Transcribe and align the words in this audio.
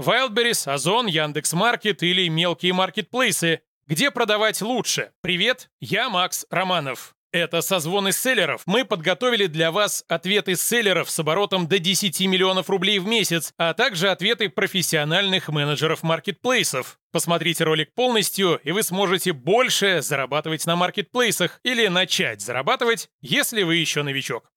Wildberries, 0.00 0.70
Озон, 0.70 1.06
Яндекс.Маркет 1.06 2.04
или 2.04 2.28
мелкие 2.28 2.72
маркетплейсы. 2.72 3.62
Где 3.88 4.12
продавать 4.12 4.62
лучше? 4.62 5.10
Привет, 5.22 5.70
я 5.80 6.08
Макс 6.08 6.46
Романов. 6.50 7.16
Это 7.32 7.60
созвоны 7.60 8.12
селлеров. 8.12 8.62
Мы 8.64 8.84
подготовили 8.84 9.46
для 9.46 9.72
вас 9.72 10.04
ответы 10.08 10.54
селлеров 10.54 11.10
с 11.10 11.18
оборотом 11.18 11.66
до 11.66 11.78
10 11.78 12.20
миллионов 12.22 12.70
рублей 12.70 13.00
в 13.00 13.06
месяц, 13.06 13.52
а 13.58 13.74
также 13.74 14.08
ответы 14.08 14.48
профессиональных 14.48 15.48
менеджеров 15.48 16.02
маркетплейсов. 16.02 16.98
Посмотрите 17.10 17.64
ролик 17.64 17.92
полностью, 17.92 18.60
и 18.62 18.70
вы 18.70 18.82
сможете 18.82 19.32
больше 19.32 20.00
зарабатывать 20.00 20.64
на 20.64 20.76
маркетплейсах 20.76 21.60
или 21.64 21.88
начать 21.88 22.40
зарабатывать, 22.40 23.10
если 23.20 23.62
вы 23.64 23.76
еще 23.76 24.02
новичок. 24.02 24.50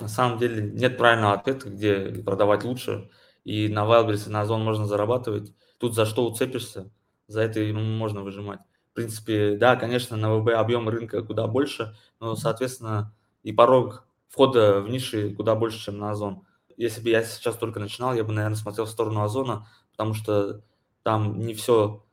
На 0.00 0.08
самом 0.08 0.38
деле 0.38 0.70
нет 0.70 0.96
правильного 0.96 1.34
ответа, 1.34 1.68
где 1.68 2.22
продавать 2.24 2.64
лучше. 2.64 3.10
И 3.44 3.68
на 3.68 3.84
Wildberries 3.84 4.28
и 4.28 4.30
на 4.30 4.42
Озон 4.42 4.62
можно 4.64 4.86
зарабатывать. 4.86 5.54
Тут 5.78 5.94
за 5.94 6.06
что 6.06 6.26
уцепишься, 6.26 6.90
за 7.26 7.42
это 7.42 7.60
можно 7.72 8.22
выжимать. 8.22 8.60
В 8.90 8.94
принципе, 8.94 9.56
да, 9.56 9.76
конечно, 9.76 10.16
на 10.16 10.34
ВБ 10.34 10.50
объем 10.50 10.88
рынка 10.88 11.22
куда 11.22 11.46
больше, 11.46 11.96
но, 12.20 12.34
соответственно, 12.34 13.14
и 13.42 13.52
порог 13.52 14.06
входа 14.28 14.80
в 14.80 14.88
ниши 14.88 15.34
куда 15.34 15.54
больше, 15.54 15.78
чем 15.78 15.98
на 15.98 16.10
Озон. 16.10 16.42
Если 16.76 17.00
бы 17.00 17.10
я 17.10 17.24
сейчас 17.24 17.56
только 17.56 17.80
начинал, 17.80 18.14
я 18.14 18.24
бы, 18.24 18.32
наверное, 18.32 18.56
смотрел 18.56 18.86
в 18.86 18.90
сторону 18.90 19.22
Озона, 19.22 19.66
потому 19.92 20.14
что 20.14 20.62
там 21.02 21.40
не 21.40 21.54
все 21.54 22.04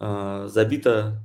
э, 0.00 0.46
забито, 0.48 1.22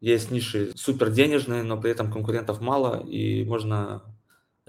есть 0.00 0.30
ниши 0.30 0.72
супер 0.74 1.10
денежные, 1.10 1.62
но 1.62 1.78
при 1.78 1.90
этом 1.90 2.10
конкурентов 2.10 2.60
мало, 2.60 3.00
и 3.00 3.44
можно 3.44 4.02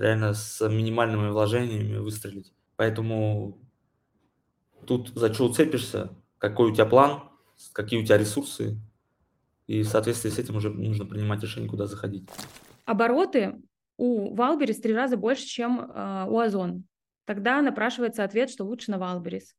реально 0.02 0.34
с 0.34 0.68
минимальными 0.68 1.30
вложениями 1.30 1.98
выстрелить. 1.98 2.52
Поэтому 2.76 3.60
тут 4.88 5.10
за 5.10 5.34
что 5.34 5.46
уцепишься, 5.46 6.10
какой 6.40 6.72
у 6.72 6.74
тебя 6.74 6.86
план, 6.86 7.24
какие 7.74 8.02
у 8.02 8.06
тебя 8.06 8.18
ресурсы, 8.18 8.78
и 9.68 9.84
в 9.84 9.88
соответствии 9.88 10.30
с 10.30 10.40
этим 10.40 10.56
уже 10.56 10.72
нужно 10.72 11.06
принимать 11.06 11.44
решение, 11.44 11.70
куда 11.70 11.86
заходить. 11.86 12.28
Обороты 12.86 13.62
у 13.98 14.34
Wildberries 14.34 14.82
три 14.82 14.94
раза 14.94 15.18
больше, 15.18 15.46
чем 15.46 15.80
э, 15.80 16.26
у 16.28 16.40
Озон. 16.40 16.86
Тогда 17.26 17.62
напрашивается 17.62 18.24
ответ, 18.24 18.50
что 18.50 18.66
лучше 18.66 18.90
на 18.90 18.98
Wildberries. 18.98 19.56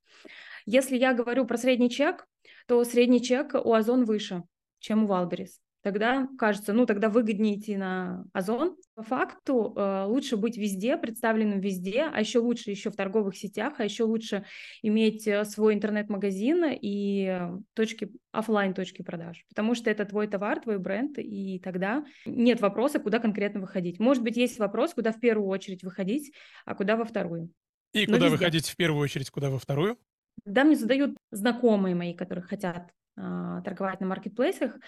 Если 0.66 0.96
я 0.96 1.14
говорю 1.14 1.46
про 1.46 1.56
средний 1.56 1.88
чек, 1.88 2.26
то 2.66 2.82
средний 2.84 3.22
чек 3.22 3.54
у 3.54 3.72
Озон 3.72 4.04
выше, 4.04 4.42
чем 4.80 5.04
у 5.04 5.06
Wildberries 5.06 5.60
тогда 5.82 6.28
кажется, 6.38 6.72
ну 6.72 6.86
тогда 6.86 7.08
выгоднее 7.08 7.58
идти 7.58 7.76
на 7.76 8.24
Озон. 8.32 8.76
По 8.94 9.02
факту 9.02 9.74
э, 9.76 10.04
лучше 10.06 10.36
быть 10.36 10.56
везде, 10.56 10.96
представленным 10.96 11.60
везде, 11.60 12.08
а 12.12 12.20
еще 12.20 12.38
лучше 12.38 12.70
еще 12.70 12.90
в 12.90 12.96
торговых 12.96 13.36
сетях, 13.36 13.74
а 13.78 13.84
еще 13.84 14.04
лучше 14.04 14.44
иметь 14.82 15.26
э, 15.26 15.44
свой 15.44 15.74
интернет-магазин 15.74 16.64
и 16.80 17.40
точки 17.74 18.12
офлайн 18.30 18.74
точки 18.74 19.02
продаж, 19.02 19.44
потому 19.48 19.74
что 19.74 19.90
это 19.90 20.04
твой 20.04 20.26
товар, 20.26 20.60
твой 20.60 20.78
бренд, 20.78 21.18
и 21.18 21.58
тогда 21.58 22.04
нет 22.24 22.60
вопроса, 22.60 22.98
куда 22.98 23.18
конкретно 23.18 23.60
выходить. 23.60 23.98
Может 24.00 24.22
быть, 24.22 24.36
есть 24.36 24.58
вопрос, 24.58 24.94
куда 24.94 25.12
в 25.12 25.20
первую 25.20 25.48
очередь 25.48 25.82
выходить, 25.82 26.32
а 26.64 26.74
куда 26.74 26.96
во 26.96 27.04
вторую. 27.04 27.50
И 27.92 28.06
Но 28.06 28.14
куда 28.14 28.28
везде. 28.28 28.30
выходить 28.30 28.68
в 28.68 28.76
первую 28.76 29.02
очередь, 29.02 29.30
куда 29.30 29.50
во 29.50 29.58
вторую? 29.58 29.98
Да, 30.44 30.64
мне 30.64 30.76
задают 30.76 31.16
знакомые 31.30 31.94
мои, 31.94 32.14
которые 32.14 32.42
хотят 32.44 32.88
э, 32.88 32.92
торговать 33.16 34.00
на 34.00 34.06
маркетплейсах, 34.06 34.78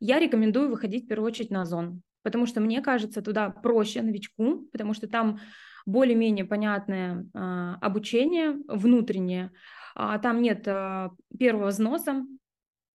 я 0.00 0.18
рекомендую 0.18 0.70
выходить 0.70 1.04
в 1.04 1.08
первую 1.08 1.28
очередь 1.28 1.50
на 1.50 1.62
Озон, 1.62 2.02
потому 2.22 2.46
что 2.46 2.60
мне 2.60 2.80
кажется, 2.80 3.22
туда 3.22 3.50
проще 3.50 4.02
новичку, 4.02 4.68
потому 4.72 4.94
что 4.94 5.08
там 5.08 5.40
более-менее 5.86 6.44
понятное 6.44 7.26
а, 7.34 7.76
обучение 7.80 8.58
внутреннее, 8.68 9.50
а, 9.94 10.18
там 10.18 10.42
нет 10.42 10.68
а, 10.68 11.10
первого 11.38 11.68
взноса, 11.68 12.26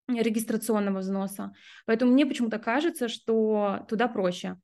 регистрационного 0.08 1.00
взноса, 1.00 1.54
поэтому 1.86 2.12
мне 2.12 2.26
почему-то 2.26 2.60
кажется, 2.60 3.08
что 3.08 3.86
туда 3.90 4.08
проще. 4.08 4.58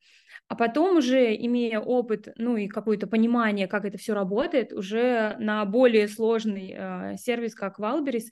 А 0.48 0.56
потом 0.56 0.98
уже, 0.98 1.36
имея 1.36 1.80
опыт, 1.80 2.28
ну 2.36 2.58
и 2.58 2.68
какое-то 2.68 3.08
понимание, 3.08 3.68
как 3.68 3.86
это 3.86 3.98
все 3.98 4.14
работает, 4.14 4.74
уже 4.74 5.36
на 5.40 5.64
более 5.66 6.08
сложный 6.08 6.74
э, 6.76 7.18
сервис, 7.18 7.56
как 7.56 7.80
Валберис, 7.80 8.30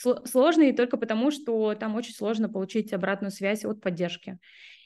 сложный 0.00 0.72
только 0.72 0.96
потому, 0.96 1.30
что 1.30 1.74
там 1.74 1.94
очень 1.94 2.14
сложно 2.14 2.48
получить 2.48 2.92
обратную 2.92 3.30
связь 3.30 3.64
от 3.64 3.80
поддержки. 3.80 4.38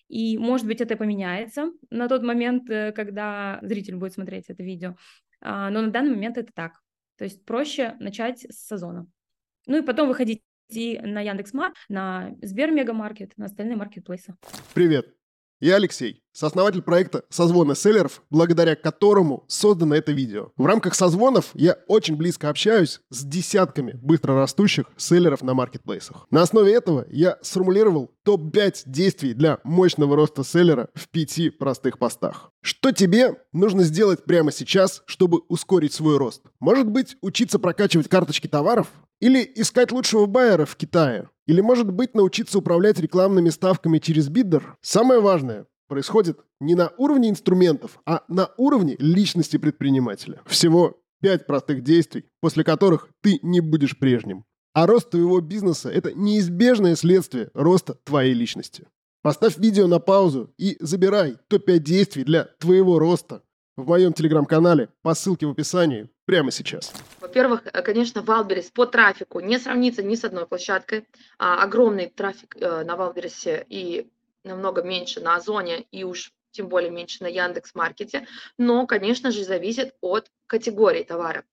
И, 0.09 0.37
может 0.39 0.67
быть, 0.67 0.81
это 0.81 0.97
поменяется 0.97 1.73
на 1.91 2.09
тот 2.09 2.23
момент, 2.23 2.69
э, 2.69 2.93
когда 2.93 3.59
зритель 3.63 3.97
будет 3.97 4.13
смотреть 4.13 4.45
это 4.49 4.63
видео. 4.63 4.97
А, 5.41 5.71
но 5.71 5.81
на 5.83 5.91
данный 5.91 6.11
момент 6.11 6.37
это 6.37 6.53
так. 6.53 6.81
То 7.17 7.25
есть 7.25 7.45
проще 7.45 7.97
начать 8.01 8.41
с 8.41 8.67
сезона. 8.67 9.07
Ну 9.67 9.79
и 9.79 9.83
потом 9.83 10.09
выходить 10.09 10.43
и 10.69 10.99
на 10.99 11.21
Яндекс.Марк, 11.21 11.75
на 11.89 12.35
Сбер 12.43 12.71
Мегамаркет, 12.71 13.37
на 13.37 13.47
остальные 13.47 13.77
маркетплейсы. 13.77 14.35
Привет, 14.73 15.15
я 15.65 15.77
Алексей, 15.77 16.21
сооснователь 16.33 16.83
проекта 16.83 17.25
«Созвоны 17.31 17.75
селлеров», 17.75 18.23
благодаря 18.29 18.77
которому 18.77 19.45
создано 19.49 19.95
это 19.95 20.13
видео. 20.13 20.51
В 20.59 20.67
рамках 20.67 20.95
созвонов 20.95 21.53
я 21.55 21.79
очень 21.89 22.17
близко 22.17 22.51
общаюсь 22.51 23.01
с 23.09 23.25
десятками 23.25 23.93
быстрорастущих 24.03 24.85
селлеров 24.99 25.41
на 25.43 25.55
маркетплейсах. 25.55 26.27
На 26.31 26.43
основе 26.43 26.75
этого 26.75 27.07
я 27.09 27.39
сформулировал 27.41 28.11
топ-5 28.25 28.83
действий 28.85 29.33
для 29.33 29.59
мощного 29.65 30.17
роста 30.17 30.45
селлера 30.45 30.91
в 30.95 31.09
пяти 31.09 31.49
простых 31.49 31.99
постах. 31.99 32.51
Что 32.61 32.93
тебе 32.93 33.37
нужно 33.55 33.85
сделать 33.85 34.25
прямо 34.25 34.53
сейчас, 34.53 35.03
чтобы 35.07 35.41
ускорить 35.49 35.95
свой 35.95 36.19
рост? 36.19 36.43
Может 36.61 36.91
быть, 36.91 37.17
учиться 37.23 37.59
прокачивать 37.59 38.09
карточки 38.09 38.49
товаров? 38.49 38.89
Или 39.21 39.51
искать 39.55 39.93
лучшего 39.93 40.27
байера 40.27 40.67
в 40.67 40.77
Китае? 40.77 41.31
Или, 41.47 41.61
может 41.61 41.91
быть, 41.91 42.15
научиться 42.15 42.59
управлять 42.59 42.99
рекламными 42.99 43.51
ставками 43.51 43.99
через 43.99 44.29
биддер? 44.29 44.77
Самое 44.81 45.21
важное 45.21 45.67
происходит 45.89 46.39
не 46.61 46.75
на 46.75 46.91
уровне 46.97 47.29
инструментов, 47.29 48.01
а 48.07 48.23
на 48.29 48.51
уровне 48.57 48.97
личности 48.99 49.59
предпринимателя. 49.59 50.41
Всего 50.47 50.99
пять 51.21 51.47
простых 51.47 51.83
действий, 51.83 52.25
после 52.41 52.65
которых 52.65 53.09
ты 53.23 53.39
не 53.43 53.61
будешь 53.61 53.99
прежним. 53.99 54.45
А 54.73 54.87
рост 54.87 55.11
твоего 55.11 55.41
бизнеса– 55.41 55.89
это 55.91 56.13
неизбежное 56.13 56.97
следствие 56.97 57.51
роста 57.55 57.95
твоей 58.05 58.35
личности. 58.35 58.87
Поставь 59.23 59.57
видео 59.57 59.87
на 59.87 60.01
паузу 60.01 60.53
и 60.59 60.77
забирай 60.81 61.37
топ-5 61.49 61.79
действий 61.79 62.25
для 62.25 62.45
твоего 62.59 62.99
роста 62.99 63.43
в 63.77 63.87
моем 63.87 64.13
телеграм-канале 64.13 64.89
по 65.03 65.15
ссылке 65.15 65.47
в 65.47 65.51
описании 65.51 66.09
прямо 66.27 66.51
сейчас. 66.51 66.93
Во-первых, 67.21 67.63
э, 67.67 67.83
конечно, 67.83 68.23
Wildberries 68.23 68.71
по 68.71 68.87
трафику 68.87 69.41
не 69.41 69.59
сравнится 69.59 70.03
ни 70.03 70.15
с 70.15 70.25
одной 70.25 70.47
площадкой. 70.47 71.07
А, 71.39 71.63
огромный 71.63 72.07
трафик 72.07 72.57
э, 72.57 72.85
на 72.85 72.97
Wildberries 72.97 73.61
е 73.61 73.67
и 73.69 74.09
намного 74.45 74.83
меньше 74.83 75.21
на 75.21 75.37
Озоне 75.37 75.87
и 75.91 76.05
уж 76.05 76.33
тем 76.53 76.69
более 76.69 76.91
меньше 76.91 77.23
на 77.23 77.27
Яндекс 77.27 77.75
Маркете, 77.75 78.29
но, 78.59 78.87
конечно 78.87 79.33
же, 79.33 79.45
зависит 79.45 79.95
от 80.01 80.31
категории 80.47 81.03
товара. 81.03 81.45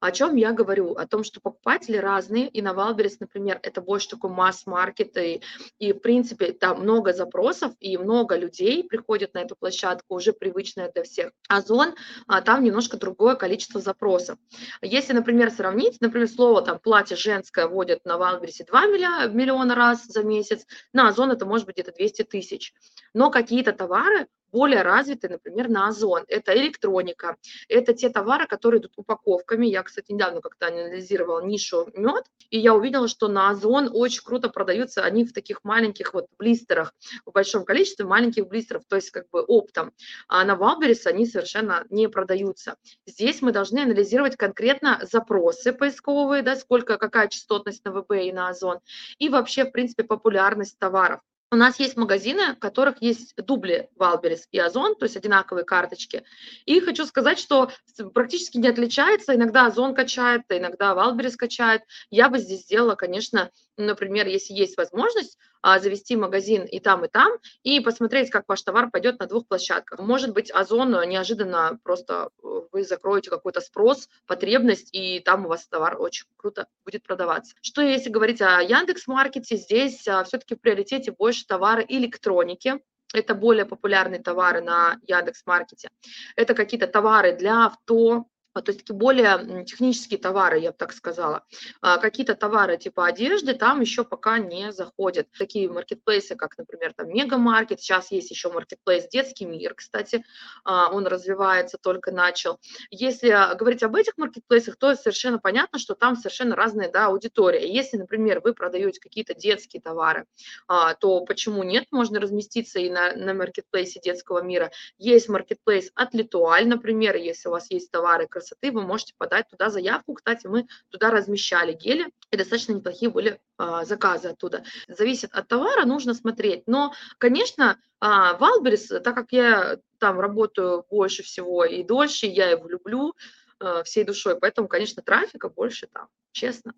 О 0.00 0.10
чем 0.10 0.36
я 0.36 0.52
говорю? 0.52 0.94
О 0.94 1.06
том, 1.06 1.22
что 1.22 1.40
покупатели 1.40 1.96
разные, 1.96 2.48
и 2.48 2.62
на 2.62 2.72
Wildberries, 2.72 3.20
например, 3.20 3.60
это 3.62 3.80
больше 3.80 4.08
такой 4.08 4.30
масс-маркет, 4.30 5.16
и, 5.16 5.42
и, 5.78 5.92
в 5.92 6.00
принципе, 6.00 6.52
там 6.52 6.80
много 6.80 7.12
запросов, 7.12 7.72
и 7.78 7.96
много 7.96 8.36
людей 8.36 8.84
приходят 8.84 9.34
на 9.34 9.40
эту 9.40 9.54
площадку, 9.54 10.14
уже 10.14 10.32
привычная 10.32 10.90
для 10.92 11.04
всех. 11.04 11.30
Озон, 11.48 11.94
а, 12.26 12.40
там 12.40 12.64
немножко 12.64 12.96
другое 12.96 13.36
количество 13.36 13.80
запросов. 13.80 14.38
Если, 14.80 15.12
например, 15.12 15.50
сравнить, 15.50 16.00
например, 16.00 16.28
слово 16.28 16.62
там 16.62 16.78
платье 16.78 17.16
женское 17.16 17.66
вводят 17.66 18.04
на 18.04 18.18
Валбересе 18.18 18.64
2 18.64 18.86
миллиона 18.86 19.74
раз 19.74 20.04
за 20.06 20.24
месяц, 20.24 20.66
на 20.92 21.08
Озон 21.08 21.30
это 21.30 21.46
может 21.46 21.66
быть 21.66 21.76
где-то 21.76 21.92
200 21.92 22.24
тысяч. 22.24 22.74
Но 23.14 23.30
какие-то 23.30 23.72
товары 23.72 24.26
более 24.52 24.82
развиты, 24.82 25.28
например, 25.28 25.68
на 25.68 25.88
Озон. 25.88 26.24
Это 26.28 26.54
электроника, 26.54 27.36
это 27.68 27.94
те 27.94 28.10
товары, 28.10 28.46
которые 28.46 28.80
идут 28.80 28.92
упаковками. 28.96 29.66
Я, 29.66 29.82
кстати, 29.82 30.12
недавно 30.12 30.40
как-то 30.40 30.68
анализировала 30.68 31.44
нишу 31.44 31.88
мед, 31.94 32.24
и 32.50 32.58
я 32.58 32.74
увидела, 32.74 33.08
что 33.08 33.28
на 33.28 33.50
Озон 33.50 33.90
очень 33.92 34.22
круто 34.22 34.48
продаются 34.48 35.02
они 35.02 35.24
в 35.24 35.32
таких 35.32 35.64
маленьких 35.64 36.14
вот 36.14 36.26
блистерах, 36.38 36.92
в 37.24 37.32
большом 37.32 37.64
количестве 37.64 38.04
маленьких 38.04 38.46
блистеров, 38.46 38.82
то 38.88 38.96
есть 38.96 39.10
как 39.10 39.28
бы 39.30 39.40
оптом. 39.40 39.92
А 40.28 40.44
на 40.44 40.54
Wildberries 40.54 41.06
они 41.06 41.26
совершенно 41.26 41.84
не 41.90 42.08
продаются. 42.08 42.76
Здесь 43.06 43.42
мы 43.42 43.52
должны 43.52 43.80
анализировать 43.80 44.36
конкретно 44.36 45.00
запросы 45.10 45.72
поисковые, 45.72 46.42
да, 46.42 46.56
сколько, 46.56 46.98
какая 46.98 47.28
частотность 47.28 47.84
на 47.84 47.92
ВБ 47.92 48.12
и 48.12 48.32
на 48.32 48.48
Озон, 48.48 48.80
и 49.18 49.28
вообще, 49.28 49.64
в 49.64 49.72
принципе, 49.72 50.04
популярность 50.04 50.78
товаров. 50.78 51.20
У 51.52 51.56
нас 51.56 51.78
есть 51.78 51.98
магазины, 51.98 52.54
в 52.54 52.58
которых 52.58 53.02
есть 53.02 53.36
дубли 53.36 53.90
Wildberries 53.96 54.48
и 54.52 54.58
Озон, 54.58 54.96
то 54.96 55.04
есть 55.04 55.18
одинаковые 55.18 55.66
карточки. 55.66 56.24
И 56.64 56.80
хочу 56.80 57.04
сказать, 57.04 57.38
что 57.38 57.70
практически 58.14 58.56
не 58.56 58.68
отличается. 58.68 59.34
Иногда 59.34 59.66
Озон 59.66 59.94
качает, 59.94 60.44
иногда 60.48 60.94
Wildberries 60.94 61.36
качает. 61.36 61.82
Я 62.10 62.30
бы 62.30 62.38
здесь 62.38 62.62
сделала, 62.62 62.94
конечно, 62.94 63.50
например, 63.76 64.28
если 64.28 64.54
есть 64.54 64.78
возможность, 64.78 65.36
а, 65.62 65.78
завести 65.78 66.16
магазин 66.16 66.64
и 66.64 66.80
там, 66.80 67.04
и 67.04 67.08
там, 67.08 67.32
и 67.62 67.78
посмотреть, 67.80 68.30
как 68.30 68.48
ваш 68.48 68.62
товар 68.62 68.90
пойдет 68.90 69.20
на 69.20 69.26
двух 69.26 69.46
площадках. 69.46 70.00
Может 70.00 70.32
быть, 70.32 70.50
Озон 70.50 70.90
неожиданно 71.08 71.78
просто 71.84 72.30
э, 72.42 72.62
вы 72.72 72.82
закроете 72.82 73.30
какой-то 73.30 73.60
спрос, 73.60 74.08
потребность, 74.26 74.88
и 74.92 75.20
там 75.20 75.46
у 75.46 75.48
вас 75.48 75.66
товар 75.68 76.00
очень 76.00 76.26
круто 76.36 76.66
будет 76.84 77.04
продаваться. 77.04 77.54
Что 77.62 77.80
если 77.80 78.10
говорить 78.10 78.42
о 78.42 78.60
Яндекс 78.60 79.06
Маркете, 79.06 79.56
здесь 79.56 80.06
а, 80.08 80.24
все-таки 80.24 80.56
в 80.56 80.60
приоритете 80.60 81.12
больше 81.12 81.41
товары 81.46 81.84
электроники, 81.88 82.80
это 83.12 83.34
более 83.34 83.66
популярные 83.66 84.22
товары 84.22 84.60
на 84.60 84.98
Яндекс 85.06 85.42
Маркете. 85.46 85.88
Это 86.36 86.54
какие-то 86.54 86.86
товары 86.86 87.36
для 87.36 87.66
авто, 87.66 88.26
то 88.60 88.72
есть 88.72 88.90
более 88.90 89.64
технические 89.64 90.18
товары, 90.18 90.58
я 90.58 90.72
бы 90.72 90.76
так 90.76 90.92
сказала. 90.92 91.44
А, 91.80 91.98
какие-то 91.98 92.34
товары 92.34 92.76
типа 92.76 93.06
одежды 93.06 93.54
там 93.54 93.80
еще 93.80 94.04
пока 94.04 94.38
не 94.38 94.72
заходят. 94.72 95.28
Такие 95.38 95.70
маркетплейсы, 95.70 96.36
как, 96.36 96.58
например, 96.58 96.92
там 96.94 97.08
Мегамаркет, 97.08 97.80
сейчас 97.80 98.10
есть 98.10 98.30
еще 98.30 98.52
маркетплейс 98.52 99.08
Детский 99.08 99.46
мир, 99.46 99.74
кстати, 99.74 100.24
а, 100.64 100.90
он 100.92 101.06
развивается, 101.06 101.78
только 101.78 102.12
начал. 102.12 102.60
Если 102.90 103.28
говорить 103.56 103.82
об 103.82 103.96
этих 103.96 104.18
маркетплейсах, 104.18 104.76
то 104.76 104.94
совершенно 104.94 105.38
понятно, 105.38 105.78
что 105.78 105.94
там 105.94 106.16
совершенно 106.16 106.54
разная 106.54 106.90
да, 106.90 107.06
аудитория. 107.06 107.72
Если, 107.72 107.96
например, 107.96 108.40
вы 108.40 108.52
продаете 108.54 109.00
какие-то 109.00 109.34
детские 109.34 109.80
товары, 109.80 110.26
то 110.66 111.24
почему 111.24 111.62
нет? 111.62 111.86
Можно 111.90 112.20
разместиться 112.20 112.78
и 112.80 112.90
на, 112.90 113.14
на 113.14 113.34
маркетплейсе 113.34 114.00
детского 114.00 114.42
мира. 114.42 114.70
Есть 114.98 115.28
маркетплейс 115.28 115.90
от 115.94 116.14
Литуаль, 116.14 116.66
например, 116.66 117.16
если 117.16 117.48
у 117.48 117.52
вас 117.52 117.70
есть 117.70 117.90
товары 117.90 118.26
красоты, 118.42 118.72
вы 118.72 118.82
можете 118.82 119.14
подать 119.16 119.48
туда 119.48 119.70
заявку. 119.70 120.14
Кстати, 120.14 120.46
мы 120.46 120.66
туда 120.90 121.10
размещали 121.10 121.72
гели, 121.72 122.06
и 122.30 122.36
достаточно 122.36 122.72
неплохие 122.72 123.10
были 123.10 123.40
а, 123.56 123.84
заказы 123.84 124.28
оттуда. 124.28 124.64
Зависит 124.88 125.30
от 125.32 125.48
товара, 125.48 125.86
нужно 125.86 126.14
смотреть. 126.14 126.64
Но, 126.66 126.92
конечно, 127.18 127.78
а, 128.00 128.36
Валберис, 128.36 128.88
так 128.88 129.14
как 129.14 129.32
я 129.32 129.78
там 129.98 130.18
работаю 130.18 130.84
больше 130.90 131.22
всего 131.22 131.64
и 131.64 131.84
дольше, 131.84 132.26
я 132.26 132.50
его 132.50 132.68
люблю 132.68 133.14
а, 133.60 133.84
всей 133.84 134.04
душой, 134.04 134.38
поэтому, 134.38 134.68
конечно, 134.68 135.02
трафика 135.02 135.48
больше 135.48 135.86
там, 135.86 136.08
честно. 136.32 136.74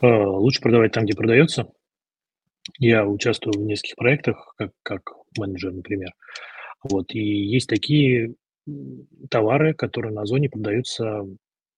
А, 0.00 0.06
лучше 0.06 0.60
продавать 0.60 0.92
там, 0.92 1.04
где 1.04 1.14
продается. 1.14 1.72
Я 2.78 3.06
участвую 3.06 3.58
в 3.58 3.64
нескольких 3.64 3.96
проектах, 3.96 4.54
как, 4.56 4.70
как 4.82 5.12
менеджер, 5.38 5.72
например. 5.72 6.12
Вот, 6.82 7.14
и 7.14 7.20
есть 7.20 7.68
такие 7.68 8.34
товары, 9.30 9.74
которые 9.74 10.12
на 10.12 10.22
Озоне 10.22 10.48
продаются, 10.48 11.26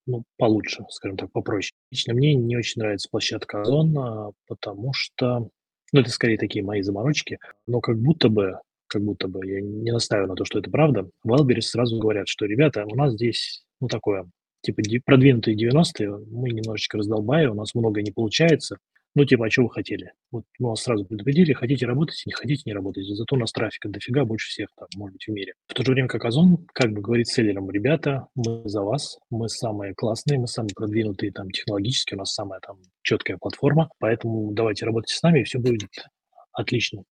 ну, 0.06 0.24
получше, 0.38 0.84
скажем 0.90 1.16
так, 1.16 1.32
попроще. 1.32 1.72
Лично 1.90 2.14
мне 2.14 2.34
не 2.34 2.56
очень 2.56 2.80
нравится 2.80 3.08
площадка 3.10 3.62
Озон, 3.62 4.32
потому 4.46 4.92
что, 4.92 5.48
ну, 5.92 6.00
это 6.00 6.10
скорее 6.10 6.38
такие 6.38 6.64
мои 6.64 6.82
заморочки, 6.82 7.38
но 7.66 7.80
как 7.80 7.98
будто 7.98 8.28
бы, 8.28 8.58
как 8.86 9.02
будто 9.02 9.26
бы, 9.28 9.44
я 9.46 9.60
не 9.60 9.90
настаиваю 9.90 10.28
на 10.28 10.36
то, 10.36 10.44
что 10.44 10.60
это 10.60 10.70
правда, 10.70 11.08
в 11.24 11.32
Wildberries 11.32 11.62
сразу 11.62 11.98
говорят, 11.98 12.28
что, 12.28 12.46
ребята, 12.46 12.84
у 12.86 12.94
нас 12.94 13.14
здесь, 13.14 13.64
ну, 13.80 13.88
такое, 13.88 14.28
типа 14.62 14.82
продвинутые 15.04 15.56
90-е, 15.56 16.10
мы 16.30 16.50
немножечко 16.50 16.98
раздолбая, 16.98 17.50
у 17.50 17.54
нас 17.54 17.74
много 17.74 18.02
не 18.02 18.12
получается, 18.12 18.78
ну, 19.16 19.24
типа, 19.24 19.46
а 19.46 19.50
что 19.50 19.62
вы 19.62 19.70
хотели? 19.70 20.12
Вот 20.30 20.44
мы 20.58 20.68
вас 20.68 20.82
сразу 20.82 21.06
предупредили, 21.06 21.54
хотите 21.54 21.86
работать, 21.86 22.22
не 22.26 22.32
хотите, 22.34 22.62
не 22.66 22.74
работайте. 22.74 23.14
Зато 23.14 23.34
у 23.34 23.38
нас 23.38 23.50
трафика 23.50 23.88
дофига 23.88 24.26
больше 24.26 24.50
всех 24.50 24.68
там, 24.76 24.88
может 24.94 25.14
быть, 25.14 25.24
в 25.26 25.30
мире. 25.30 25.54
В 25.68 25.72
то 25.72 25.82
же 25.82 25.92
время, 25.92 26.06
как 26.06 26.26
Озон, 26.26 26.66
как 26.74 26.92
бы 26.92 27.00
говорит 27.00 27.26
селлерам, 27.26 27.70
ребята, 27.70 28.26
мы 28.34 28.60
за 28.66 28.82
вас, 28.82 29.18
мы 29.30 29.48
самые 29.48 29.94
классные, 29.94 30.38
мы 30.38 30.46
самые 30.46 30.74
продвинутые 30.74 31.32
там 31.32 31.50
технологически, 31.50 32.12
у 32.12 32.18
нас 32.18 32.34
самая 32.34 32.60
там 32.60 32.76
четкая 33.02 33.38
платформа, 33.38 33.88
поэтому 33.98 34.52
давайте 34.52 34.84
работайте 34.84 35.14
с 35.14 35.22
нами, 35.22 35.40
и 35.40 35.44
все 35.44 35.60
будет 35.60 35.88
отлично. 36.52 37.04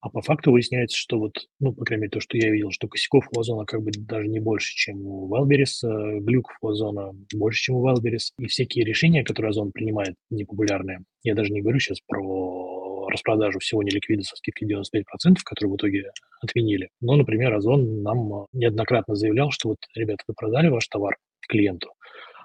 А 0.00 0.08
по 0.08 0.22
факту 0.22 0.52
выясняется, 0.52 0.96
что 0.96 1.18
вот, 1.18 1.46
ну, 1.58 1.74
по 1.74 1.84
крайней 1.84 2.02
мере, 2.02 2.10
то, 2.10 2.20
что 2.20 2.38
я 2.38 2.50
видел, 2.50 2.70
что 2.70 2.88
косяков 2.88 3.26
у 3.34 3.40
Озона 3.40 3.66
как 3.66 3.82
бы 3.82 3.90
даже 3.92 4.28
не 4.28 4.40
больше, 4.40 4.74
чем 4.74 5.06
у 5.06 5.28
Wildberries, 5.28 5.84
э, 5.84 6.20
глюков 6.20 6.56
у 6.62 6.68
Озона 6.68 7.12
больше, 7.34 7.64
чем 7.64 7.76
у 7.76 7.86
Wildberries, 7.86 8.30
и 8.38 8.46
всякие 8.46 8.84
решения, 8.84 9.24
которые 9.24 9.50
Озон 9.50 9.72
принимает, 9.72 10.14
непопулярные, 10.30 11.00
я 11.22 11.34
даже 11.34 11.52
не 11.52 11.60
говорю 11.60 11.80
сейчас 11.80 12.00
про 12.06 13.08
распродажу 13.10 13.58
всего 13.58 13.82
неликвида 13.82 14.22
со 14.22 14.36
скидкой 14.36 14.68
95%, 14.68 15.38
которую 15.44 15.74
в 15.74 15.76
итоге 15.76 16.12
отменили. 16.42 16.88
Но, 17.00 17.16
например, 17.16 17.52
Озон 17.52 18.02
нам 18.02 18.46
неоднократно 18.52 19.16
заявлял, 19.16 19.50
что 19.50 19.70
вот, 19.70 19.78
ребята, 19.94 20.22
вы 20.28 20.34
продали 20.34 20.68
ваш 20.68 20.86
товар 20.88 21.16
клиенту, 21.48 21.90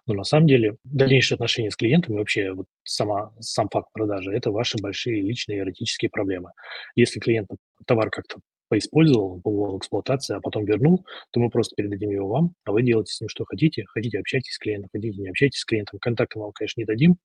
но 0.07 0.13
на 0.13 0.23
самом 0.23 0.47
деле 0.47 0.77
дальнейшие 0.83 1.35
отношения 1.35 1.71
с 1.71 1.75
клиентами, 1.75 2.17
вообще 2.17 2.51
вот 2.53 2.67
сама, 2.83 3.31
сам 3.39 3.69
факт 3.69 3.89
продажи, 3.93 4.31
это 4.31 4.51
ваши 4.51 4.77
большие 4.81 5.21
личные 5.21 5.59
эротические 5.59 6.09
проблемы. 6.09 6.51
Если 6.95 7.19
клиент 7.19 7.49
товар 7.85 8.09
как-то 8.09 8.37
поиспользовал, 8.67 9.39
был 9.43 9.73
в 9.73 9.77
эксплуатации, 9.77 10.35
а 10.35 10.39
потом 10.41 10.65
вернул, 10.65 11.05
то 11.31 11.39
мы 11.39 11.49
просто 11.49 11.75
передадим 11.75 12.09
его 12.09 12.27
вам, 12.27 12.53
а 12.65 12.71
вы 12.71 12.81
делаете 12.81 13.13
с 13.13 13.21
ним 13.21 13.29
что 13.29 13.45
хотите. 13.45 13.85
Хотите, 13.87 14.19
общайтесь 14.19 14.53
с 14.53 14.59
клиентом, 14.59 14.89
хотите, 14.91 15.21
не 15.21 15.29
общайтесь 15.29 15.59
с 15.59 15.65
клиентом. 15.65 15.99
Контакты 15.99 16.39
вам, 16.39 16.51
конечно, 16.51 16.81
не 16.81 16.85
дадим, 16.85 17.17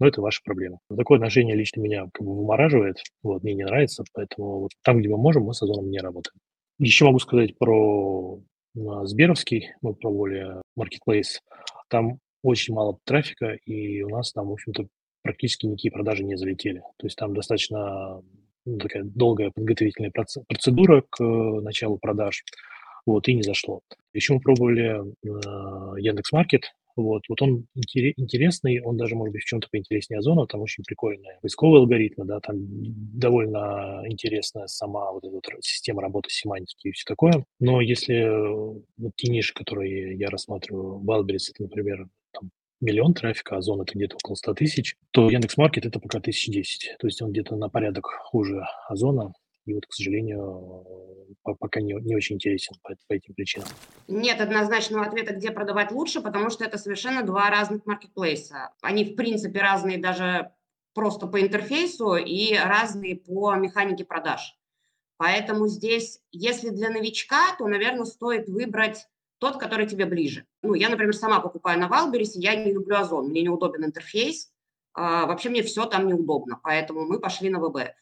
но 0.00 0.08
это 0.08 0.20
ваша 0.20 0.40
проблема. 0.44 0.78
Такое 0.94 1.18
отношение 1.18 1.54
лично 1.54 1.80
меня 1.80 2.08
как 2.12 2.26
бы 2.26 2.36
вымораживает, 2.36 2.96
вот, 3.22 3.42
мне 3.42 3.54
не 3.54 3.64
нравится, 3.64 4.04
поэтому 4.12 4.60
вот 4.60 4.72
там, 4.82 4.98
где 4.98 5.08
мы 5.08 5.18
можем, 5.18 5.44
мы 5.44 5.54
с 5.54 5.62
Озоном 5.62 5.90
не 5.90 5.98
работаем. 5.98 6.38
Еще 6.78 7.04
могу 7.04 7.18
сказать 7.18 7.56
про 7.58 8.40
а, 8.76 9.06
Сберовский, 9.06 9.70
мы 9.80 9.94
пробовали 9.94 10.60
Marketplace. 10.78 11.40
Там 11.88 12.18
очень 12.42 12.74
мало 12.74 12.98
трафика, 13.04 13.52
и 13.64 14.02
у 14.02 14.08
нас 14.08 14.32
там, 14.32 14.48
в 14.48 14.52
общем-то, 14.52 14.86
практически 15.22 15.66
никакие 15.66 15.92
продажи 15.92 16.24
не 16.24 16.36
залетели. 16.36 16.82
То 16.98 17.06
есть 17.06 17.16
там 17.16 17.34
достаточно 17.34 18.22
ну, 18.64 18.78
такая 18.78 19.04
долгая 19.04 19.50
подготовительная 19.50 20.10
процедура 20.10 21.02
к 21.08 21.22
э, 21.22 21.60
началу 21.60 21.98
продаж, 21.98 22.44
вот, 23.06 23.28
и 23.28 23.34
не 23.34 23.42
зашло. 23.42 23.80
Еще 24.12 24.34
мы 24.34 24.40
пробовали 24.40 25.00
э, 25.00 26.00
Яндекс.Маркет, 26.00 26.72
вот, 26.98 27.22
вот 27.28 27.40
он 27.42 27.66
интересный, 27.76 28.80
он 28.80 28.96
даже, 28.96 29.14
может 29.14 29.32
быть, 29.32 29.42
в 29.42 29.46
чем-то 29.46 29.68
поинтереснее 29.70 30.18
Озона, 30.18 30.46
там 30.46 30.62
очень 30.62 30.82
прикольные 30.82 31.38
поисковые 31.40 31.78
алгоритмы, 31.78 32.24
да, 32.24 32.40
там 32.40 32.56
довольно 32.58 34.02
интересная 34.06 34.66
сама 34.66 35.12
вот 35.12 35.24
эта 35.24 35.32
вот 35.32 35.44
система 35.60 36.02
работы 36.02 36.28
семантики 36.30 36.88
и 36.88 36.92
все 36.92 37.04
такое. 37.06 37.44
Но 37.60 37.80
если 37.80 38.16
э, 38.16 38.80
вот 38.98 39.12
те 39.14 39.30
ниши, 39.30 39.54
которые 39.54 40.18
я 40.18 40.28
рассматриваю, 40.28 41.00
Wildberries, 41.04 41.50
это, 41.54 41.62
например, 41.62 42.08
миллион 42.80 43.14
трафика, 43.14 43.56
а 43.56 43.58
Озон 43.58 43.82
это 43.82 43.94
где-то 43.94 44.16
около 44.16 44.34
100 44.34 44.54
тысяч, 44.54 44.96
то 45.10 45.30
Яндекс.Маркет 45.30 45.86
это 45.86 46.00
пока 46.00 46.18
1010. 46.18 46.96
То 46.98 47.06
есть 47.06 47.20
он 47.22 47.32
где-то 47.32 47.56
на 47.56 47.68
порядок 47.68 48.06
хуже 48.06 48.64
Озона, 48.88 49.32
и 49.68 49.74
вот, 49.74 49.86
к 49.86 49.92
сожалению, 49.92 50.86
пока 51.42 51.80
не, 51.80 51.92
не 51.92 52.16
очень 52.16 52.36
интересен 52.36 52.74
по, 52.82 52.94
по 53.06 53.12
этим 53.12 53.34
причинам. 53.34 53.68
Нет 54.08 54.40
однозначного 54.40 55.04
ответа, 55.04 55.34
где 55.34 55.50
продавать 55.50 55.92
лучше, 55.92 56.22
потому 56.22 56.48
что 56.48 56.64
это 56.64 56.78
совершенно 56.78 57.22
два 57.22 57.50
разных 57.50 57.84
маркетплейса. 57.84 58.70
Они, 58.80 59.04
в 59.04 59.14
принципе, 59.14 59.60
разные 59.60 59.98
даже 59.98 60.52
просто 60.94 61.26
по 61.26 61.40
интерфейсу 61.40 62.16
и 62.16 62.56
разные 62.56 63.16
по 63.16 63.54
механике 63.56 64.04
продаж. 64.04 64.58
Поэтому 65.18 65.66
здесь, 65.66 66.20
если 66.32 66.70
для 66.70 66.88
новичка, 66.88 67.54
то, 67.58 67.66
наверное, 67.66 68.04
стоит 68.04 68.48
выбрать 68.48 69.06
тот, 69.38 69.58
который 69.58 69.86
тебе 69.86 70.06
ближе. 70.06 70.46
Ну, 70.62 70.74
я, 70.74 70.88
например, 70.88 71.14
сама 71.14 71.40
покупаю 71.40 71.78
на 71.80 71.88
Wildberries, 71.88 72.34
я 72.36 72.54
не 72.54 72.72
люблю 72.72 72.96
Озон, 72.96 73.28
мне 73.28 73.42
неудобен 73.42 73.84
интерфейс, 73.84 74.50
а, 74.94 75.26
вообще 75.26 75.48
мне 75.48 75.62
все 75.62 75.84
там 75.84 76.08
неудобно, 76.08 76.58
поэтому 76.62 77.06
мы 77.06 77.20
пошли 77.20 77.50
на 77.50 77.60
ВБ. 77.60 77.94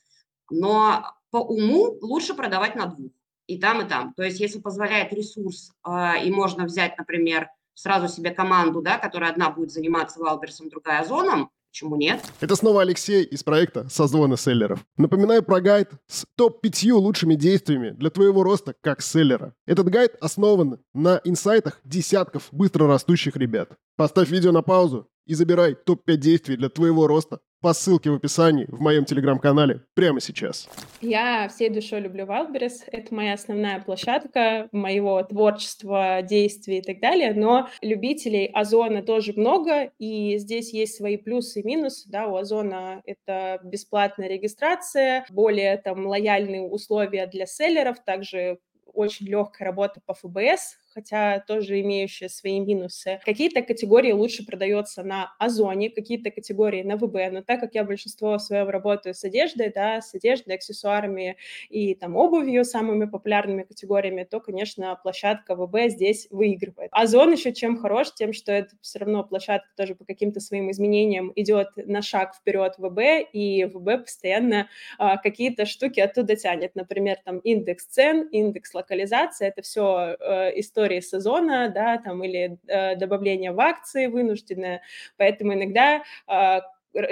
Но 0.50 1.12
по 1.30 1.38
уму 1.38 1.98
лучше 2.00 2.34
продавать 2.34 2.74
на 2.74 2.86
двух, 2.86 3.10
и 3.46 3.58
там, 3.58 3.84
и 3.84 3.88
там. 3.88 4.14
То 4.14 4.22
есть 4.22 4.40
если 4.40 4.60
позволяет 4.60 5.12
ресурс, 5.12 5.72
а, 5.82 6.16
и 6.16 6.30
можно 6.30 6.64
взять, 6.64 6.96
например, 6.96 7.48
сразу 7.74 8.08
себе 8.08 8.30
команду, 8.30 8.80
да, 8.80 8.98
которая 8.98 9.30
одна 9.30 9.50
будет 9.50 9.70
заниматься 9.70 10.18
Wildberries 10.18 10.59
ом, 10.59 10.70
другая 10.70 11.00
Озоном, 11.00 11.50
Почему 11.76 11.96
нет? 11.96 12.24
Это 12.40 12.56
снова 12.56 12.80
Алексей 12.80 13.22
из 13.22 13.42
проекта 13.42 13.86
«Созвоны 13.90 14.38
селлеров». 14.38 14.82
Напоминаю 14.96 15.42
про 15.42 15.60
гайд 15.60 15.90
с 16.06 16.24
топ-5 16.36 16.92
лучшими 16.92 17.34
действиями 17.34 17.90
для 17.90 18.08
твоего 18.08 18.42
роста 18.42 18.74
как 18.80 19.02
селлера. 19.02 19.52
Этот 19.66 19.90
гайд 19.90 20.16
основан 20.22 20.78
на 20.94 21.20
инсайтах 21.24 21.82
десятков 21.84 22.48
быстро 22.50 22.86
растущих 22.86 23.36
ребят. 23.36 23.72
Поставь 23.94 24.30
видео 24.30 24.52
на 24.52 24.62
паузу 24.62 25.06
и 25.26 25.34
забирай 25.34 25.74
топ-5 25.74 26.16
действий 26.16 26.56
для 26.56 26.68
твоего 26.68 27.06
роста 27.06 27.40
по 27.60 27.72
ссылке 27.72 28.10
в 28.10 28.14
описании 28.14 28.66
в 28.68 28.80
моем 28.80 29.04
телеграм-канале 29.04 29.82
прямо 29.94 30.20
сейчас. 30.20 30.68
Я 31.00 31.48
всей 31.48 31.68
душой 31.68 32.00
люблю 32.00 32.24
Wildberries. 32.24 32.84
Это 32.92 33.14
моя 33.14 33.32
основная 33.32 33.80
площадка 33.80 34.68
моего 34.72 35.22
творчества, 35.22 36.22
действий 36.22 36.78
и 36.78 36.82
так 36.82 37.00
далее. 37.00 37.34
Но 37.34 37.68
любителей 37.82 38.46
Озона 38.46 39.02
тоже 39.02 39.32
много, 39.34 39.90
и 39.98 40.38
здесь 40.38 40.72
есть 40.72 40.96
свои 40.96 41.16
плюсы 41.16 41.60
и 41.60 41.64
минусы. 41.64 42.08
Да, 42.08 42.28
у 42.28 42.36
Озона 42.36 43.02
это 43.04 43.58
бесплатная 43.64 44.28
регистрация, 44.28 45.26
более 45.30 45.78
там 45.78 46.06
лояльные 46.06 46.62
условия 46.62 47.26
для 47.26 47.46
селлеров, 47.46 48.04
также 48.04 48.58
очень 48.84 49.26
легкая 49.26 49.66
работа 49.66 50.00
по 50.04 50.14
ФБС, 50.14 50.76
хотя 50.96 51.40
тоже 51.40 51.78
имеющие 51.82 52.30
свои 52.30 52.58
минусы. 52.58 53.20
Какие-то 53.26 53.60
категории 53.60 54.12
лучше 54.12 54.46
продается 54.46 55.02
на 55.02 55.34
Озоне, 55.38 55.90
какие-то 55.90 56.30
категории 56.30 56.82
на 56.82 56.96
ВБ, 56.96 57.32
но 57.32 57.42
так 57.42 57.60
как 57.60 57.74
я 57.74 57.84
большинство 57.84 58.38
своего 58.38 58.70
работаю 58.70 59.14
с 59.14 59.22
одеждой, 59.22 59.70
да, 59.70 60.00
с 60.00 60.14
одеждой, 60.14 60.54
аксессуарами 60.54 61.36
и 61.68 61.94
там 61.94 62.16
обувью, 62.16 62.64
самыми 62.64 63.04
популярными 63.04 63.64
категориями, 63.64 64.24
то, 64.24 64.40
конечно, 64.40 64.98
площадка 65.02 65.54
ВБ 65.54 65.90
здесь 65.90 66.28
выигрывает. 66.30 66.88
Озон 66.92 67.32
еще 67.32 67.52
чем 67.52 67.76
хорош, 67.76 68.14
тем, 68.14 68.32
что 68.32 68.50
это 68.50 68.74
все 68.80 69.00
равно 69.00 69.22
площадка 69.22 69.68
тоже 69.76 69.94
по 69.94 70.06
каким-то 70.06 70.40
своим 70.40 70.70
изменениям 70.70 71.30
идет 71.36 71.68
на 71.76 72.00
шаг 72.00 72.34
вперед 72.34 72.72
ВБ, 72.78 73.28
и 73.34 73.66
ВБ 73.66 74.04
постоянно 74.04 74.68
а, 74.98 75.18
какие-то 75.18 75.66
штуки 75.66 76.00
оттуда 76.00 76.36
тянет. 76.36 76.74
Например, 76.74 77.18
там 77.22 77.40
индекс 77.40 77.84
цен, 77.84 78.28
индекс 78.28 78.72
локализации, 78.72 79.46
это 79.46 79.60
все 79.60 80.16
э, 80.18 80.58
история 80.60 80.85
истории 80.86 81.00
сезона, 81.00 81.68
да, 81.68 81.98
там, 81.98 82.22
или 82.24 82.58
э, 82.66 82.96
добавление 82.96 83.52
в 83.52 83.60
акции 83.60 84.06
вынужденное, 84.06 84.82
поэтому 85.16 85.54
иногда 85.54 86.02
э, 86.28 86.60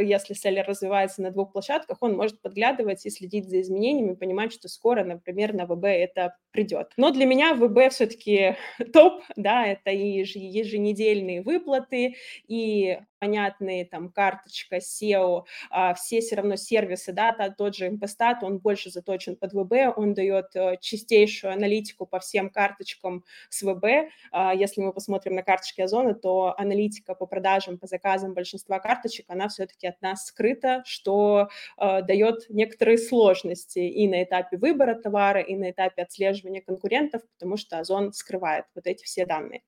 если 0.00 0.32
селлер 0.32 0.64
развивается 0.66 1.20
на 1.20 1.30
двух 1.30 1.52
площадках, 1.52 1.98
он 2.00 2.16
может 2.16 2.40
подглядывать 2.40 3.04
и 3.04 3.10
следить 3.10 3.50
за 3.50 3.60
изменениями, 3.60 4.14
понимать, 4.14 4.52
что 4.52 4.68
скоро, 4.68 5.04
например, 5.04 5.52
на 5.52 5.66
ВБ 5.66 5.84
это 5.84 6.36
придет. 6.52 6.92
Но 6.96 7.10
для 7.10 7.26
меня 7.26 7.54
ВБ 7.54 7.92
все-таки 7.92 8.56
топ, 8.92 9.22
да, 9.36 9.66
это 9.66 9.90
и 9.90 10.20
еженедельные 10.20 11.42
выплаты, 11.42 12.16
и 12.48 12.98
понятные, 13.24 13.86
там, 13.86 14.10
карточка, 14.10 14.76
SEO, 14.76 15.44
а, 15.70 15.94
все 15.94 16.20
все 16.20 16.36
равно 16.36 16.56
сервисы, 16.56 17.12
да, 17.12 17.32
тот 17.56 17.74
же 17.74 17.88
Impestat, 17.88 18.36
он 18.42 18.58
больше 18.58 18.90
заточен 18.90 19.36
под 19.36 19.54
ВБ, 19.54 19.96
он 19.96 20.12
дает 20.12 20.54
э, 20.54 20.76
чистейшую 20.80 21.54
аналитику 21.54 22.04
по 22.04 22.18
всем 22.18 22.50
карточкам 22.50 23.24
с 23.48 23.62
ВБ. 23.62 24.10
А, 24.30 24.54
если 24.54 24.82
мы 24.82 24.92
посмотрим 24.92 25.36
на 25.36 25.42
карточки 25.42 25.80
Озона, 25.80 26.14
то 26.14 26.54
аналитика 26.58 27.14
по 27.14 27.24
продажам, 27.24 27.78
по 27.78 27.86
заказам 27.86 28.34
большинства 28.34 28.78
карточек, 28.78 29.24
она 29.28 29.48
все-таки 29.48 29.86
от 29.86 30.02
нас 30.02 30.26
скрыта, 30.26 30.82
что 30.84 31.48
э, 31.78 32.02
дает 32.02 32.50
некоторые 32.50 32.98
сложности 32.98 33.78
и 33.78 34.06
на 34.06 34.22
этапе 34.22 34.58
выбора 34.58 34.96
товара, 34.96 35.40
и 35.40 35.56
на 35.56 35.70
этапе 35.70 36.02
отслеживания 36.02 36.60
конкурентов, 36.60 37.22
потому 37.38 37.56
что 37.56 37.78
Озон 37.78 38.12
скрывает 38.12 38.66
вот 38.74 38.86
эти 38.86 39.02
все 39.04 39.24
данные. 39.24 39.62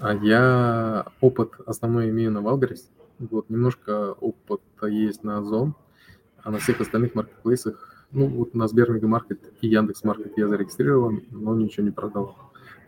А 0.00 0.14
я 0.14 1.04
опыт 1.20 1.52
основной 1.66 2.08
имею 2.08 2.30
на 2.30 2.40
Wildberries. 2.40 2.88
Вот, 3.30 3.50
немножко 3.50 4.12
опыта 4.12 4.86
есть 4.86 5.22
на 5.22 5.38
Озон, 5.38 5.74
а 6.42 6.50
на 6.50 6.58
всех 6.58 6.80
остальных 6.80 7.14
маркетплейсах, 7.14 8.06
ну, 8.10 8.26
вот 8.26 8.54
на 8.54 8.66
Сбермега 8.66 9.06
Маркет 9.06 9.52
и 9.60 9.68
Яндекс 9.68 10.02
Маркет 10.04 10.36
я 10.36 10.48
зарегистрирован, 10.48 11.22
но 11.30 11.54
ничего 11.54 11.84
не 11.84 11.92
продал, 11.92 12.36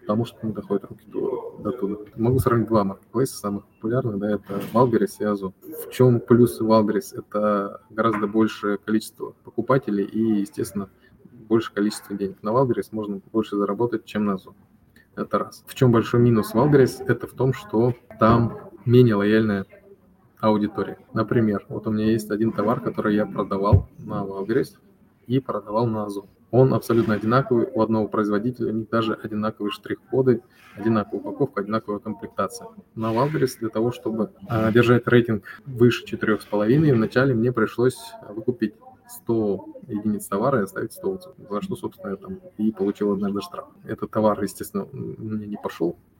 потому 0.00 0.25
что 0.25 0.45
не 0.45 0.53
доходят 0.53 0.85
руки 0.85 1.05
до, 1.07 1.57
до 1.61 1.71
туда. 1.71 1.97
Могу 2.17 2.41
сравнить 2.41 2.69
два 2.69 2.85
маркетплейса 2.85 3.37
самых 3.37 3.64
популярных, 3.67 4.19
да, 4.19 4.35
это 4.35 4.61
Wildberries 4.73 5.21
и 5.21 5.25
Озон. 5.25 5.55
В 5.87 5.91
чем 5.91 6.21
плюсы 6.21 6.64
Wildberries? 6.64 7.12
Это 7.12 7.81
гораздо 7.91 8.26
большее 8.26 8.79
количество 8.79 9.35
покупателей 9.45 10.05
и, 10.05 10.41
естественно, 10.41 10.91
больше 11.49 11.73
количество 11.73 12.17
денег. 12.17 12.43
На 12.43 12.53
Wildberries 12.52 12.90
можно 12.91 13.21
больше 13.33 13.57
заработать, 13.57 14.05
чем 14.05 14.25
на 14.25 14.35
Озон. 14.35 14.55
Это 15.14 15.38
раз. 15.38 15.64
В 15.67 15.75
чем 15.75 15.93
большой 15.93 16.21
минус 16.21 16.55
Wildberries? 16.54 17.00
Это 17.00 17.29
в 17.29 17.33
том, 17.33 17.53
что 17.53 17.95
там 18.19 18.59
менее 18.85 19.14
лояльная 19.14 19.64
аудитория. 20.40 20.97
Например, 21.12 21.64
вот 21.69 21.87
у 21.87 21.91
меня 21.91 22.07
есть 22.07 22.31
один 22.31 22.53
товар, 22.53 22.81
который 22.81 23.14
я 23.14 23.26
продавал 23.26 23.88
на 23.99 24.25
Wildberries 24.25 24.76
и 25.26 25.41
продавал 25.41 25.87
на 25.87 26.05
Озон. 26.05 26.26
Он 26.50 26.73
абсолютно 26.73 27.14
одинаковый 27.14 27.67
у 27.73 27.81
одного 27.81 28.07
производителя, 28.07 28.71
у 28.71 28.76
них 28.76 28.88
даже 28.88 29.14
одинаковые 29.14 29.73
штрих-коды, 29.73 30.41
одинаковая 30.76 31.21
упаковка, 31.21 31.62
одинаковая 31.62 31.99
комплектация. 31.99 32.69
На 32.95 33.12
Wildberries 33.12 33.59
для 33.59 33.71
того, 33.71 33.91
чтобы 33.91 34.31
э, 34.49 34.71
держать 34.73 35.07
рейтинг 35.09 35.45
выше 35.67 36.05
4,5, 36.05 36.93
вначале 36.95 37.35
мне 37.35 37.50
пришлось 37.50 37.99
выкупить 38.29 38.75
100 39.09 39.67
единиц 39.88 40.26
товара 40.26 40.61
и 40.61 40.62
оставить 40.62 40.93
100 40.93 41.11
отзывов, 41.11 41.37
за 41.50 41.62
что, 41.62 41.76
собственно, 41.76 42.11
я 42.11 42.17
там 42.17 42.38
и 42.59 42.73
получил 42.73 43.12
однажды 43.12 43.41
штраф. 43.41 43.67
Этот 43.85 44.11
товар, 44.11 44.41
естественно, 44.43 44.87
мне 44.93 45.47
не 45.47 45.57
пошел, 45.57 45.97
а, 45.97 46.13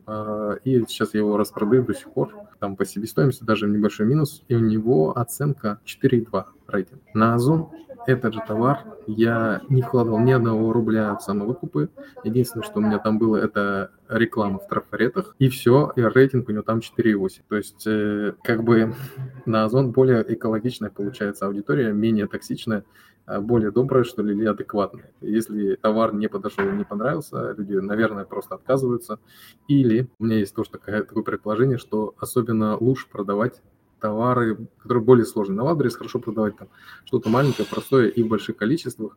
и 0.65 0.85
сейчас 0.87 1.15
я 1.15 1.21
его 1.21 1.37
распродаю 1.37 1.85
до 1.85 1.95
сих 1.95 2.11
пор, 2.13 2.35
там 2.59 2.77
по 2.77 2.85
себестоимости 2.85 3.45
даже 3.45 3.69
небольшой 3.69 4.07
минус, 4.07 4.43
и 4.49 4.55
у 4.55 4.61
него 4.61 5.17
оценка 5.17 5.81
4,2 5.87 6.45
рейтинг. 6.69 7.01
На 7.15 7.35
Озон 7.35 7.71
этот 8.07 8.35
же 8.35 8.41
товар 8.47 8.81
я 9.07 9.63
не 9.69 9.83
вкладывал 9.83 10.19
ни 10.19 10.31
одного 10.31 10.73
рубля 10.73 11.15
в 11.15 11.23
самовыкупы. 11.23 11.89
Единственное, 12.23 12.65
что 12.65 12.81
у 12.81 12.83
меня 12.83 12.99
там 12.99 13.19
было, 13.19 13.37
это 13.37 13.91
реклама 14.19 14.59
в 14.59 14.69
трафаретах, 14.69 15.35
и 15.39 15.49
все, 15.49 15.93
и 15.97 16.01
рейтинг 16.03 16.49
у 16.49 16.53
него 16.53 16.63
там 16.63 16.79
4,8. 16.79 17.43
То 17.49 17.57
есть, 17.57 17.87
э, 17.87 18.35
как 18.43 18.65
бы 18.65 18.95
на 19.47 19.65
Озон 19.65 19.93
более 19.93 20.25
экологичная 20.27 20.91
получается 20.91 21.47
аудитория, 21.47 21.93
менее 21.93 22.27
токсичная, 22.27 22.85
а 23.27 23.41
более 23.41 23.71
добрая, 23.71 24.05
что 24.05 24.23
ли, 24.23 24.35
или 24.35 24.45
адекватная. 24.45 25.13
Если 25.21 25.77
товар 25.77 26.15
не 26.15 26.29
подошел, 26.29 26.71
не 26.71 26.85
понравился, 26.85 27.53
люди, 27.57 27.75
наверное, 27.75 28.25
просто 28.25 28.55
отказываются. 28.55 29.19
Или 29.67 30.09
у 30.19 30.25
меня 30.25 30.39
есть 30.39 30.55
тоже 30.55 30.71
такое, 30.71 31.03
такое 31.03 31.23
предположение, 31.23 31.79
что 31.79 32.15
особенно 32.19 32.77
лучше 32.77 33.09
продавать 33.09 33.63
товары, 33.99 34.69
которые 34.79 35.03
более 35.03 35.25
сложные. 35.25 35.57
На 35.57 35.63
Wildberries 35.63 35.97
хорошо 35.97 36.19
продавать 36.19 36.59
там 36.59 36.69
что-то 37.07 37.31
маленькое, 37.31 37.67
простое 37.67 38.09
и 38.09 38.23
в 38.23 38.29
больших 38.29 38.57
количествах, 38.57 39.17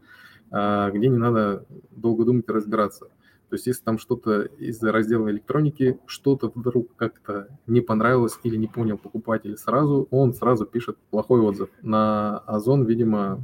а, 0.50 0.90
где 0.92 1.10
не 1.10 1.18
надо 1.18 1.66
долго 1.92 2.24
думать 2.24 2.46
и 2.48 2.52
разбираться. 2.54 3.10
То 3.50 3.56
есть 3.56 3.68
если 3.68 3.84
там 3.84 3.98
что-то 3.98 4.42
из 4.42 4.82
раздела 4.84 5.30
электроники, 5.30 6.00
что-то 6.06 6.52
вдруг 6.54 6.96
как-то 6.96 7.48
не 7.66 7.82
понравилось 7.82 8.38
или 8.44 8.58
не 8.58 8.68
понял 8.68 8.98
покупатель 8.98 9.58
сразу, 9.58 10.08
он 10.12 10.34
сразу 10.34 10.66
пишет 10.66 10.98
плохой 11.12 11.40
отзыв. 11.40 11.70
На 11.82 12.40
Озон, 12.40 12.84
видимо, 12.86 13.42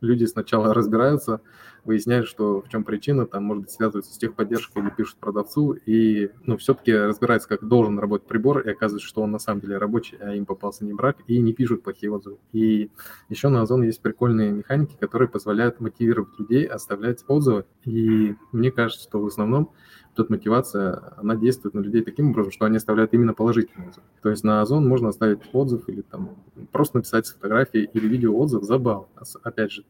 люди 0.00 0.24
сначала 0.24 0.72
разбираются, 0.74 1.40
выясняют, 1.88 2.28
что 2.28 2.60
в 2.60 2.68
чем 2.68 2.84
причина, 2.84 3.26
там, 3.26 3.44
может 3.44 3.62
быть, 3.64 3.70
связываются 3.72 4.12
с 4.12 4.18
техподдержкой 4.18 4.82
или 4.82 4.90
пишут 4.90 5.16
продавцу, 5.16 5.72
и, 5.72 6.30
ну, 6.44 6.58
все-таки 6.58 6.92
разбираются, 6.92 7.48
как 7.48 7.66
должен 7.66 7.98
работать 7.98 8.28
прибор, 8.28 8.60
и 8.60 8.70
оказывается, 8.70 9.08
что 9.08 9.22
он 9.22 9.30
на 9.30 9.38
самом 9.38 9.62
деле 9.62 9.78
рабочий, 9.78 10.18
а 10.20 10.34
им 10.34 10.44
попался 10.44 10.84
не 10.84 10.92
брак, 10.92 11.16
и 11.26 11.40
не 11.40 11.54
пишут 11.54 11.82
плохие 11.82 12.12
отзывы. 12.12 12.36
И 12.52 12.90
еще 13.30 13.48
на 13.48 13.62
Озон 13.62 13.82
есть 13.82 14.02
прикольные 14.02 14.52
механики, 14.52 14.96
которые 15.00 15.28
позволяют 15.28 15.80
мотивировать 15.80 16.38
людей 16.38 16.66
оставлять 16.66 17.24
отзывы, 17.26 17.64
и 17.84 18.36
мне 18.52 18.70
кажется, 18.70 19.02
что 19.02 19.20
в 19.20 19.26
основном 19.26 19.72
тут 20.14 20.28
мотивация, 20.28 21.14
она 21.16 21.36
действует 21.36 21.74
на 21.74 21.80
людей 21.80 22.02
таким 22.02 22.30
образом, 22.30 22.52
что 22.52 22.66
они 22.66 22.76
оставляют 22.76 23.14
именно 23.14 23.32
положительный 23.32 23.88
отзыв. 23.88 24.02
То 24.20 24.28
есть 24.28 24.44
на 24.44 24.60
Озон 24.60 24.86
можно 24.86 25.08
оставить 25.08 25.38
отзыв 25.52 25.88
или 25.88 26.02
там 26.02 26.36
просто 26.70 26.98
написать 26.98 27.28
фотографии 27.28 27.88
или 27.94 28.06
видео 28.06 28.36
отзыв 28.36 28.64
за 28.64 28.78
балл, 28.78 29.08
опять 29.42 29.72
же, 29.72 29.84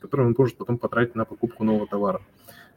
который 0.00 0.26
он 0.26 0.34
может 0.36 0.56
потом 0.56 0.78
потратить 0.78 1.14
на 1.14 1.24
покупку 1.24 1.64
нового 1.64 1.86
товара. 1.86 2.20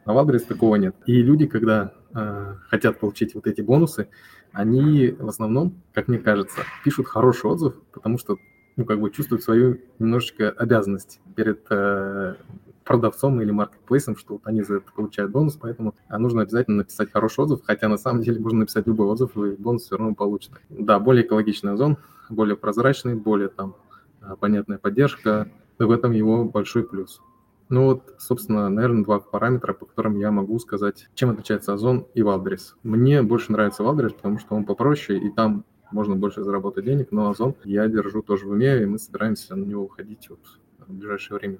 На 0.06 0.12
Wildberries 0.12 0.46
такого 0.46 0.76
нет. 0.76 0.96
И 1.06 1.22
люди, 1.22 1.46
когда 1.46 1.92
э, 2.14 2.54
хотят 2.68 2.98
получить 2.98 3.34
вот 3.34 3.46
эти 3.46 3.60
бонусы, 3.60 4.08
они 4.52 5.10
в 5.10 5.28
основном, 5.28 5.82
как 5.92 6.08
мне 6.08 6.18
кажется, 6.18 6.60
пишут 6.84 7.06
хороший 7.06 7.50
отзыв, 7.50 7.74
потому 7.92 8.18
что 8.18 8.38
ну, 8.76 8.84
как 8.84 9.00
бы 9.00 9.10
чувствуют 9.10 9.42
свою 9.42 9.80
немножечко 9.98 10.50
обязанность 10.50 11.20
перед 11.34 11.66
э, 11.70 12.36
продавцом 12.84 13.40
или 13.42 13.50
маркетплейсом, 13.50 14.16
что 14.16 14.34
вот 14.34 14.42
они 14.44 14.62
за 14.62 14.76
это 14.76 14.90
получают 14.92 15.30
бонус, 15.30 15.58
поэтому 15.60 15.94
а, 16.08 16.18
нужно 16.18 16.42
обязательно 16.42 16.78
написать 16.78 17.12
хороший 17.12 17.40
отзыв, 17.40 17.60
хотя 17.66 17.86
на 17.88 17.98
самом 17.98 18.22
деле 18.22 18.40
можно 18.40 18.60
написать 18.60 18.86
любой 18.86 19.08
отзыв, 19.08 19.36
и 19.36 19.56
бонус 19.56 19.82
все 19.82 19.98
равно 19.98 20.14
получится. 20.14 20.58
Да, 20.70 20.98
более 20.98 21.26
экологичный 21.26 21.72
озон, 21.72 21.98
более 22.30 22.56
прозрачный, 22.56 23.14
более 23.14 23.48
там 23.48 23.76
а, 24.22 24.36
понятная 24.36 24.78
поддержка, 24.78 25.50
в 25.86 25.90
этом 25.90 26.12
его 26.12 26.44
большой 26.44 26.84
плюс. 26.84 27.20
Ну 27.68 27.84
вот, 27.84 28.14
собственно, 28.18 28.68
наверное, 28.68 29.04
два 29.04 29.20
параметра, 29.20 29.74
по 29.74 29.86
которым 29.86 30.18
я 30.18 30.30
могу 30.30 30.58
сказать, 30.58 31.08
чем 31.14 31.30
отличается 31.30 31.74
Озон 31.74 32.06
и 32.14 32.22
Wildberries. 32.22 32.74
Мне 32.82 33.22
больше 33.22 33.52
нравится 33.52 33.82
Wildberries, 33.82 34.14
потому 34.14 34.38
что 34.38 34.54
он 34.54 34.64
попроще, 34.64 35.18
и 35.18 35.30
там 35.30 35.64
можно 35.90 36.16
больше 36.16 36.42
заработать 36.42 36.84
денег, 36.84 37.12
но 37.12 37.30
Озон 37.30 37.54
я 37.64 37.88
держу 37.88 38.22
тоже 38.22 38.46
в 38.46 38.50
уме, 38.50 38.82
и 38.82 38.86
мы 38.86 38.98
собираемся 38.98 39.56
на 39.56 39.64
него 39.64 39.84
уходить 39.84 40.28
вот 40.28 40.40
в 40.86 40.92
ближайшее 40.92 41.38
время. 41.38 41.56